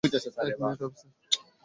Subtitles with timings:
[0.03, 1.09] এক minute, officer.